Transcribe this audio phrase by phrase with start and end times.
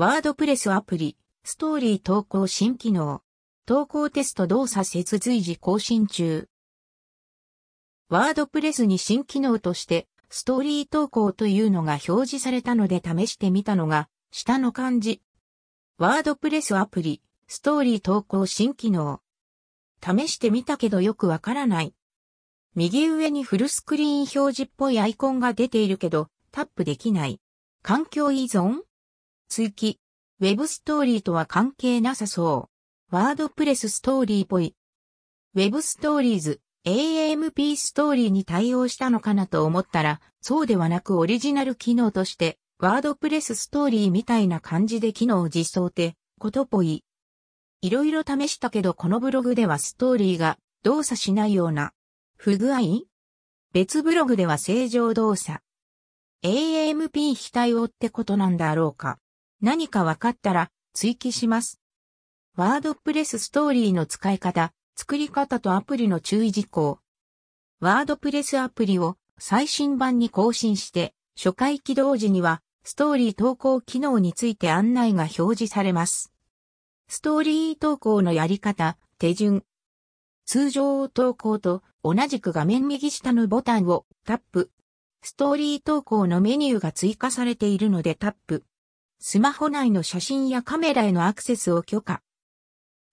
[0.00, 3.20] ワードプレスアプリ、ストーリー投稿新機能。
[3.66, 6.48] 投稿テスト動作接随時更新中。
[8.08, 15.20] ワードプレスに新機能として、ストーリー投稿というのが表示されたので試してみたのが、下の漢字。
[15.98, 19.20] ワードプレスアプリ、ストーリー投稿新機能。
[20.02, 21.94] 試してみたけどよくわからない。
[22.74, 27.38] 右上にフルスクリーン表示っぽいアイコンが出ているけど、タップできない。
[27.82, 28.80] 環境依存？
[29.50, 29.98] 追記。
[30.40, 32.70] ウェブストーリーとは関係なさそ
[33.10, 33.16] う。
[33.16, 34.76] ワードプレスストーリーっぽい。
[35.56, 36.60] ウェブストーリーズ。
[36.86, 47.04] AMP ストーリーに対応したのかなと思ったら、そうではなくオリジナル機能として、ワードプレスストーリーみたいな感じで機能を実装ってことっぽい。
[47.82, 51.92] いろいろ試したけどこのブログではストーリーが動作しないような
[52.36, 53.02] 不具合？
[53.72, 55.60] 別ブログでは正常動作。
[56.44, 59.18] AMP 非対応ってことなんだろうか。
[59.62, 61.80] 何か分かったら追記します。
[62.56, 67.00] ワードプレスストーリーの使い方、作り方とアプリの注意事項。
[67.80, 76.32] ワードプレスアプリを最新版に更新して、初回起動時には、ストーリー投稿機能について案内が表示されます。
[77.08, 79.64] ストーリー投稿のやり方、手順。
[80.46, 84.70] 通常投稿と同じく画面右下のボタンをタップ。
[85.22, 88.64] ストーリー投稿のメニューが追加されているのでタップ。
[89.22, 92.22] スマホ内の写真やカメラへのアクセスを許可。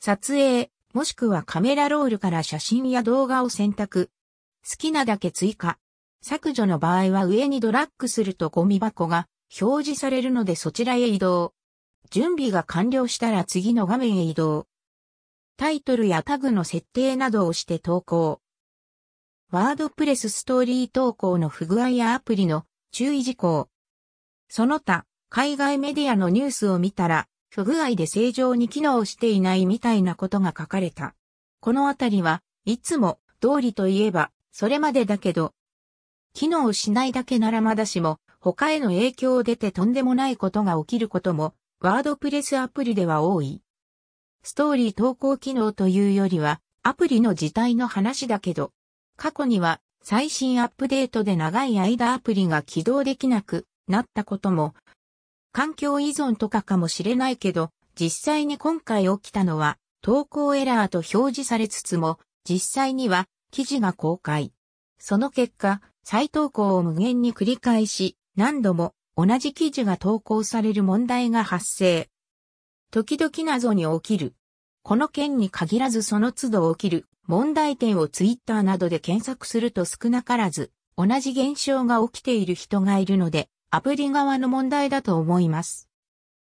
[0.00, 4.10] 撮影、もしくはカメラロールから写真や動画を選択。
[4.68, 5.78] 好きなだけ追加。
[6.20, 9.28] 削除の場合は上にドラッグするとゴミ箱が
[9.60, 11.54] 表示されるのでそちらへ移動。
[12.10, 14.66] 準備が完了したら次の画面へ移動。
[15.56, 18.40] タイトルやタグの設定などをして投稿。
[19.52, 23.68] ワードプレスストーリー投稿の不具合やアプリの注意事項。
[24.48, 31.14] その他、海外メディアのニュースを見たら、不具合で正常に機能していないみたいなことが書かれた。
[31.60, 35.54] このあたりはいつも通りといえばそれまでだけど、
[36.34, 43.62] 機能しないだけならまだしも他への影響を出てとんでもないことが起きることもワードプレスアプリでは多い。
[44.42, 48.70] ストーリー投稿機能というよりはアプリの自体の話だけど、
[49.16, 54.74] 過去には最新アップデートで長い間アプリが起動できなくなったことも
[55.52, 62.18] 環境依存とかかもしれないけど、実際に今回起きたのは、投稿エラーと表示されつつも、
[62.48, 64.52] 実際には記事が公開。
[64.98, 72.08] その結果、再投稿を無限に繰り返し、何度も同じ記事が投稿される問題が発生。
[72.90, 74.34] 時々謎に起きる。
[74.82, 85.88] この件に限らずその都度起きる問題点をツイッターなどで検索すると少なからず同じ現象が起きている人がいるのでアプリ側の問題だと思います。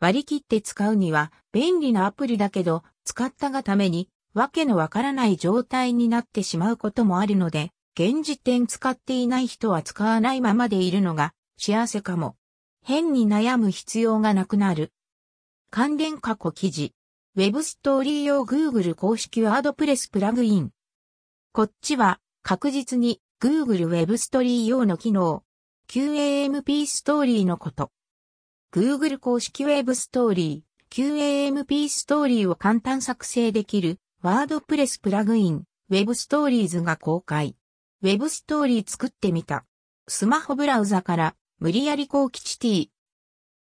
[0.00, 12.34] 割り切って使うには便利なアプリだけど使ったがためにわけのわからない状態になってしまうこともあるので現時点使っていない人は使わないままでいるのが幸せかも。
[12.82, 14.92] 変に悩む必要がなくなる。
[15.70, 16.92] 関連過去記事。
[17.36, 20.72] Web ストーリー用 Google 公式ワードプレスプラグイン。
[21.52, 25.45] こっちは確実に Google Web ストーリー用の機能。
[25.88, 27.92] QAMP ストーリーのこと。
[28.74, 37.54] Google 公式ウェブストーリー、QAMP ストーリーを簡単作成できるワードプレスプラグイン、Web ストーリーズが公開。
[38.02, 39.64] Web ストーリー作ってみた。
[40.08, 42.90] スマホブラウザから無理やり高吉 T、